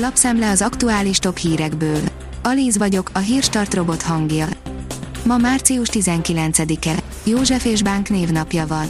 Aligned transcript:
Lapszemle 0.00 0.50
az 0.50 0.62
aktuális 0.62 1.18
top 1.18 1.36
hírekből. 1.36 2.00
Alíz 2.42 2.78
vagyok, 2.78 3.10
a 3.12 3.18
hírstart 3.18 3.74
robot 3.74 4.02
hangja. 4.02 4.46
Ma 5.24 5.36
március 5.36 5.88
19-e. 5.92 7.02
József 7.24 7.64
és 7.64 7.82
Bánk 7.82 8.08
névnapja 8.08 8.66
van. 8.66 8.86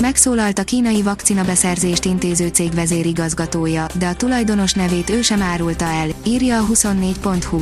Megszólalt 0.00 0.58
a 0.58 0.62
kínai 0.62 1.02
vakcina 1.02 1.44
beszerzést 1.44 2.04
intéző 2.04 2.48
cég 2.48 2.74
vezérigazgatója, 2.74 3.86
de 3.98 4.06
a 4.06 4.14
tulajdonos 4.14 4.72
nevét 4.72 5.10
ő 5.10 5.22
sem 5.22 5.42
árulta 5.42 5.84
el, 5.84 6.08
írja 6.24 6.58
a 6.58 6.66
24.hu. 6.66 7.60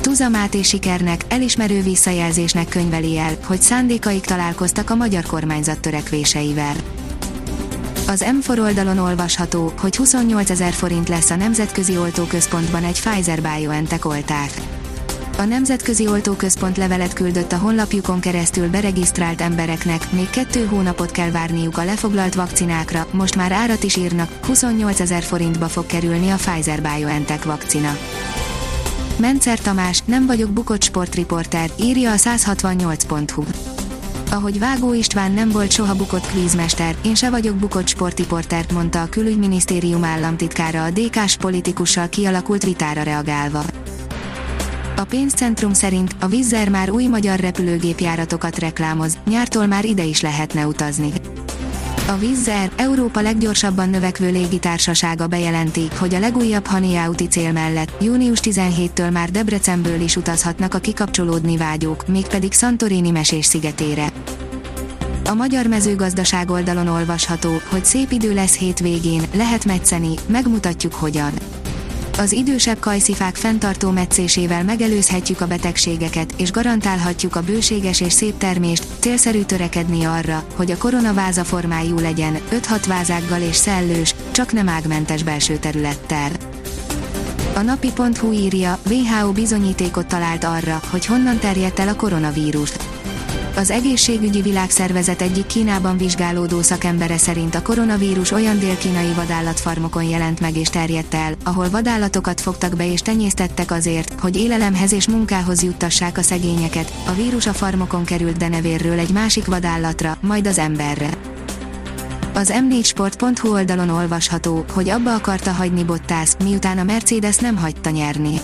Tuza 0.00 0.28
Máté 0.28 0.62
sikernek, 0.62 1.24
elismerő 1.28 1.82
visszajelzésnek 1.82 2.68
könyveli 2.68 3.18
el, 3.18 3.32
hogy 3.44 3.60
szándékaik 3.60 4.24
találkoztak 4.24 4.90
a 4.90 4.94
magyar 4.94 5.22
kormányzat 5.26 5.80
törekvéseivel. 5.80 6.74
Az 8.06 8.24
M4 8.26 8.60
oldalon 8.60 8.98
olvasható, 8.98 9.72
hogy 9.80 9.96
28 9.96 10.50
ezer 10.50 10.72
forint 10.72 11.08
lesz 11.08 11.30
a 11.30 11.36
Nemzetközi 11.36 11.96
Oltóközpontban 11.96 12.84
egy 12.84 13.00
Pfizer-BioNTech 13.00 14.06
oltár. 14.06 14.48
A 15.38 15.42
Nemzetközi 15.42 16.08
Oltóközpont 16.08 16.76
levelet 16.76 17.12
küldött 17.12 17.52
a 17.52 17.56
honlapjukon 17.56 18.20
keresztül 18.20 18.68
beregisztrált 18.68 19.40
embereknek, 19.40 20.12
még 20.12 20.30
kettő 20.30 20.66
hónapot 20.66 21.10
kell 21.10 21.30
várniuk 21.30 21.78
a 21.78 21.84
lefoglalt 21.84 22.34
vakcinákra, 22.34 23.06
most 23.10 23.36
már 23.36 23.52
árat 23.52 23.82
is 23.82 23.96
írnak, 23.96 24.30
28 24.46 25.00
ezer 25.00 25.22
forintba 25.22 25.68
fog 25.68 25.86
kerülni 25.86 26.30
a 26.30 26.36
Pfizer-BioNTech 26.36 27.46
vakcina. 27.46 27.96
Mencer 29.16 29.58
Tamás, 29.58 30.02
nem 30.04 30.26
vagyok 30.26 30.50
bukott 30.50 30.82
sportriporter, 30.82 31.70
írja 31.80 32.12
a 32.12 32.16
168.hu. 32.16 33.63
Ahogy 34.34 34.58
Vágó 34.58 34.92
István 34.92 35.32
nem 35.32 35.50
volt 35.50 35.72
soha 35.72 35.94
bukott 35.94 36.26
kvízmester, 36.26 36.96
én 37.04 37.14
se 37.14 37.30
vagyok 37.30 37.56
bukott 37.56 37.88
sportriporter, 37.88 38.64
mondta 38.72 39.02
a 39.02 39.08
külügyminisztérium 39.08 40.04
államtitkára 40.04 40.84
a 40.84 40.90
DK-s 40.90 41.36
politikussal 41.36 42.08
kialakult 42.08 42.64
vitára 42.64 43.02
reagálva. 43.02 43.62
A 44.96 45.04
pénzcentrum 45.04 45.72
szerint 45.72 46.16
a 46.20 46.26
Vizzer 46.26 46.68
már 46.68 46.90
új 46.90 47.06
magyar 47.06 47.38
repülőgépjáratokat 47.38 48.58
reklámoz, 48.58 49.18
nyártól 49.28 49.66
már 49.66 49.84
ide 49.84 50.04
is 50.04 50.20
lehetne 50.20 50.66
utazni. 50.66 51.12
A 52.06 52.16
Vizzer, 52.16 52.70
Európa 52.76 53.20
leggyorsabban 53.20 53.88
növekvő 53.88 54.30
légitársasága 54.30 55.26
bejelenti, 55.26 55.88
hogy 55.98 56.14
a 56.14 56.18
legújabb 56.18 56.66
Haniauti 56.66 57.26
cél 57.26 57.52
mellett 57.52 58.02
június 58.02 58.38
17-től 58.42 59.12
már 59.12 59.30
Debrecenből 59.30 60.00
is 60.00 60.16
utazhatnak 60.16 60.74
a 60.74 60.78
kikapcsolódni 60.78 61.56
vágyók, 61.56 62.06
mégpedig 62.06 62.52
Santorini 62.52 63.10
mesés 63.10 63.46
szigetére. 63.46 64.12
A 65.24 65.34
magyar 65.34 65.66
mezőgazdaság 65.66 66.50
oldalon 66.50 66.88
olvasható, 66.88 67.52
hogy 67.68 67.84
szép 67.84 68.10
idő 68.10 68.34
lesz 68.34 68.56
hétvégén, 68.56 69.22
lehet 69.34 69.64
metszeni, 69.64 70.14
megmutatjuk 70.26 70.94
hogyan. 70.94 71.32
Az 72.18 72.32
idősebb 72.32 72.78
kajszifák 72.78 73.36
fenntartó 73.36 73.90
meccésével 73.90 74.64
megelőzhetjük 74.64 75.40
a 75.40 75.46
betegségeket, 75.46 76.34
és 76.36 76.50
garantálhatjuk 76.50 77.36
a 77.36 77.42
bőséges 77.42 78.00
és 78.00 78.12
szép 78.12 78.38
termést, 78.38 78.86
célszerű 78.98 79.42
törekedni 79.42 80.04
arra, 80.04 80.44
hogy 80.56 80.70
a 80.70 80.76
koronaváza 80.76 81.44
formájú 81.44 81.98
legyen, 81.98 82.36
5-6 82.50 82.84
vázággal 82.88 83.40
és 83.40 83.56
szellős, 83.56 84.14
csak 84.30 84.52
nem 84.52 84.68
ágmentes 84.68 85.22
belső 85.22 85.56
területtel. 85.56 86.30
A 87.54 87.60
napi.hu 87.60 88.32
írja, 88.32 88.78
WHO 88.90 89.32
bizonyítékot 89.32 90.06
talált 90.06 90.44
arra, 90.44 90.80
hogy 90.90 91.06
honnan 91.06 91.38
terjedt 91.38 91.78
el 91.78 91.88
a 91.88 91.96
koronavírus. 91.96 92.72
Az 93.56 93.70
egészségügyi 93.70 94.40
világszervezet 94.40 95.22
egyik 95.22 95.46
Kínában 95.46 95.96
vizsgálódó 95.96 96.62
szakembere 96.62 97.16
szerint 97.18 97.54
a 97.54 97.62
koronavírus 97.62 98.30
olyan 98.30 98.58
dél-kínai 98.58 99.12
vadállatfarmokon 99.12 100.02
jelent 100.04 100.40
meg 100.40 100.56
és 100.56 100.68
terjedt 100.68 101.14
el, 101.14 101.34
ahol 101.44 101.70
vadállatokat 101.70 102.40
fogtak 102.40 102.76
be 102.76 102.92
és 102.92 103.00
tenyésztettek 103.00 103.70
azért, 103.70 104.20
hogy 104.20 104.36
élelemhez 104.36 104.92
és 104.92 105.08
munkához 105.08 105.62
juttassák 105.62 106.18
a 106.18 106.22
szegényeket. 106.22 106.92
A 107.06 107.12
vírus 107.12 107.46
a 107.46 107.52
farmokon 107.52 108.04
került 108.04 108.36
denevérről 108.36 108.98
egy 108.98 109.12
másik 109.12 109.44
vadállatra, 109.44 110.18
majd 110.20 110.46
az 110.46 110.58
emberre. 110.58 111.08
Az 112.34 112.52
m4sport.hu 112.54 113.52
oldalon 113.52 113.88
olvasható, 113.88 114.64
hogy 114.72 114.88
abba 114.88 115.14
akarta 115.14 115.52
hagyni 115.52 115.84
Bottász, 115.84 116.36
miután 116.44 116.78
a 116.78 116.84
Mercedes 116.84 117.36
nem 117.36 117.56
hagyta 117.56 117.90
nyerni. 117.90 118.40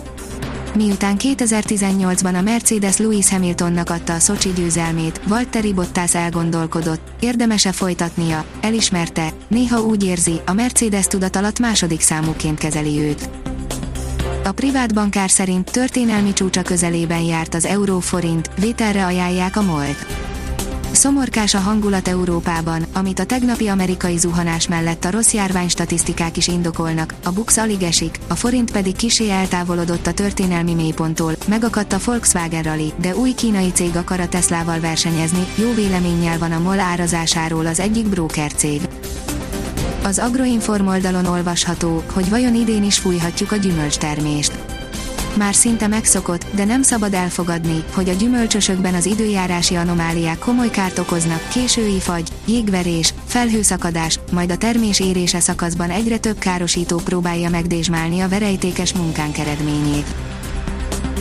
Miután 0.75 1.17
2018-ban 1.19 2.35
a 2.35 2.41
Mercedes 2.41 2.97
Lewis 2.97 3.31
Hamiltonnak 3.31 3.91
adta 3.91 4.15
a 4.15 4.19
Szocsi 4.19 4.53
győzelmét, 4.53 5.21
Valtteri 5.27 5.73
Bottas 5.73 6.15
elgondolkodott, 6.15 7.01
érdemese 7.21 7.73
folytatnia, 7.73 8.45
elismerte, 8.61 9.33
néha 9.49 9.81
úgy 9.81 10.05
érzi, 10.05 10.41
a 10.47 10.53
Mercedes 10.53 11.07
tudat 11.07 11.37
alatt 11.37 11.59
második 11.59 12.01
számúként 12.01 12.59
kezeli 12.59 12.99
őt. 12.99 13.31
A 14.45 14.53
privát 14.53 14.95
bankár 14.95 15.31
szerint 15.31 15.71
történelmi 15.71 16.33
csúcsa 16.33 16.63
közelében 16.63 17.23
járt 17.23 17.55
az 17.55 17.65
euróforint, 17.65 18.51
vételre 18.61 19.05
ajánlják 19.05 19.57
a 19.57 19.63
MOL-t. 19.63 20.07
Szomorkás 20.93 21.55
a 21.55 21.59
hangulat 21.59 22.09
Európában, 22.09 22.87
amit 22.93 23.19
a 23.19 23.25
tegnapi 23.25 23.69
amerikai 23.69 24.17
zuhanás 24.17 24.69
mellett 24.69 25.05
a 25.05 25.11
rossz 25.11 25.33
járvány 25.33 25.69
statisztikák 25.69 26.37
is 26.37 26.49
indokolnak, 26.49 27.15
a 27.25 27.31
Bux 27.31 27.57
alig 27.57 27.83
esik, 27.83 28.19
a 28.29 28.35
forint 28.35 28.73
pedig 28.73 28.97
kisé 28.97 29.31
eltávolodott 29.31 30.07
a 30.07 30.13
történelmi 30.13 30.75
mélyponttól, 30.75 31.33
megakadt 31.49 31.93
a 31.93 31.99
Volkswagen 32.05 32.63
Rally, 32.63 32.93
de 32.97 33.17
új 33.17 33.33
kínai 33.33 33.71
cég 33.73 33.97
akar 33.97 34.21
a 34.21 34.29
Teslával 34.29 34.81
versenyezni, 34.81 35.47
jó 35.55 35.73
véleménnyel 35.75 36.39
van 36.39 36.53
a 36.53 36.59
MOL 36.59 36.81
árazásáról 36.81 37.67
az 37.67 37.81
egyik 37.81 38.07
broker 38.07 38.53
cég. 38.53 38.81
Az 40.03 40.19
Agroinform 40.19 40.87
oldalon 40.87 41.27
olvasható, 41.27 42.03
hogy 42.13 42.29
vajon 42.29 42.55
idén 42.55 42.85
is 42.85 42.99
fújhatjuk 42.99 43.53
a 43.53 43.57
gyümölcstermést 43.57 44.80
már 45.41 45.55
szinte 45.55 45.87
megszokott, 45.87 46.47
de 46.55 46.65
nem 46.65 46.83
szabad 46.83 47.15
elfogadni, 47.15 47.85
hogy 47.95 48.09
a 48.09 48.13
gyümölcsösökben 48.13 48.95
az 48.95 49.07
időjárási 49.07 49.75
anomáliák 49.75 50.39
komoly 50.39 50.71
kárt 50.71 50.99
okoznak, 50.99 51.49
késői 51.49 52.01
fagy, 52.01 52.29
jégverés, 52.45 53.15
felhőszakadás, 53.27 54.19
majd 54.33 54.51
a 54.51 54.57
termés 54.57 55.01
érése 55.01 55.41
szakaszban 55.41 55.91
egyre 55.91 56.19
több 56.19 56.39
károsító 56.39 56.97
próbálja 56.97 57.49
megdésmálni 57.49 58.21
a 58.21 58.29
verejtékes 58.29 58.93
munkánk 58.93 59.39
eredményét. 59.39 60.07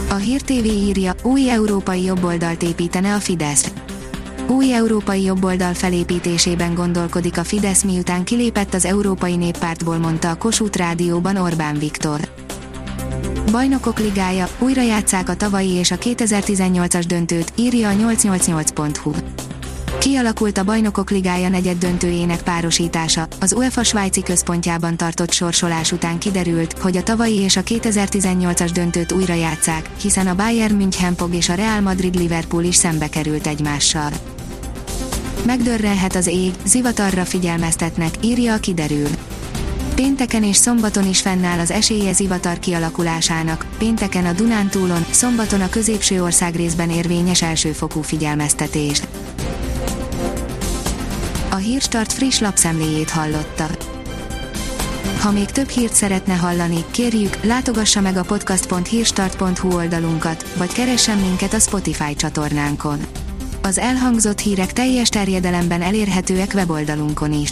A 0.09 0.15
Hír 0.15 0.41
TV 0.41 0.65
írja, 0.65 1.13
új 1.23 1.49
európai 1.49 2.03
jobboldalt 2.03 2.63
építene 2.63 3.13
a 3.13 3.19
Fidesz. 3.19 3.71
Új 4.47 4.73
európai 4.73 5.23
jobboldal 5.23 5.73
felépítésében 5.73 6.73
gondolkodik 6.73 7.37
a 7.37 7.43
Fidesz 7.43 7.83
miután 7.83 8.23
kilépett 8.23 8.73
az 8.73 8.85
Európai 8.85 9.35
Néppártból 9.35 9.97
mondta 9.97 10.29
a 10.29 10.35
Kossuth 10.35 10.77
Rádióban 10.77 11.37
Orbán 11.37 11.79
Viktor. 11.79 12.38
Bajnokok 13.51 13.99
Ligája, 13.99 14.47
újra 14.59 14.81
játszák 14.81 15.29
a 15.29 15.35
tavalyi 15.35 15.69
és 15.69 15.91
a 15.91 15.97
2018-as 15.97 17.03
döntőt, 17.07 17.53
írja 17.55 17.89
a 17.89 17.93
888.hu. 17.93 19.11
Kialakult 19.99 20.57
a 20.57 20.63
Bajnokok 20.63 21.09
Ligája 21.09 21.49
negyed 21.49 21.77
döntőjének 21.77 22.41
párosítása, 22.41 23.27
az 23.39 23.53
UEFA 23.53 23.83
svájci 23.83 24.23
központjában 24.23 24.97
tartott 24.97 25.31
sorsolás 25.31 25.91
után 25.91 26.19
kiderült, 26.19 26.79
hogy 26.79 26.97
a 26.97 27.03
tavalyi 27.03 27.39
és 27.39 27.57
a 27.57 27.61
2018-as 27.61 28.69
döntőt 28.73 29.11
újra 29.11 29.33
játszák, 29.33 29.89
hiszen 30.01 30.27
a 30.27 30.35
Bayern 30.35 30.75
München 30.75 31.15
Pog 31.15 31.33
és 31.33 31.49
a 31.49 31.53
Real 31.53 31.81
Madrid 31.81 32.15
Liverpool 32.15 32.63
is 32.63 32.75
szembe 32.75 33.09
került 33.09 33.47
egymással. 33.47 34.09
Megdörrelhet 35.45 36.15
az 36.15 36.27
ég, 36.27 36.53
zivatarra 36.65 37.25
figyelmeztetnek, 37.25 38.13
írja 38.21 38.53
a 38.53 38.59
kiderül. 38.59 39.09
Pénteken 40.01 40.43
és 40.43 40.55
szombaton 40.55 41.07
is 41.07 41.21
fennáll 41.21 41.59
az 41.59 41.71
esélye 41.71 42.13
zivatar 42.13 42.59
kialakulásának, 42.59 43.65
pénteken 43.77 44.25
a 44.25 44.33
Dunántúlon, 44.33 45.05
szombaton 45.11 45.61
a 45.61 45.69
középső 45.69 46.23
ország 46.23 46.55
részben 46.55 46.89
érvényes 46.89 47.41
elsőfokú 47.41 48.01
figyelmeztetés. 48.01 49.01
A 51.49 51.55
Hírstart 51.55 52.13
friss 52.13 52.39
lapszemléjét 52.39 53.09
hallotta. 53.09 53.67
Ha 55.19 55.31
még 55.31 55.45
több 55.45 55.67
hírt 55.67 55.93
szeretne 55.93 56.33
hallani, 56.33 56.83
kérjük, 56.91 57.43
látogassa 57.43 58.01
meg 58.01 58.17
a 58.17 58.23
podcast.hírstart.hu 58.23 59.75
oldalunkat, 59.75 60.53
vagy 60.57 60.71
keressen 60.71 61.17
minket 61.17 61.53
a 61.53 61.59
Spotify 61.59 62.15
csatornánkon. 62.15 62.99
Az 63.61 63.77
elhangzott 63.77 64.39
hírek 64.39 64.73
teljes 64.73 65.09
terjedelemben 65.09 65.81
elérhetőek 65.81 66.51
weboldalunkon 66.53 67.33
is. 67.33 67.51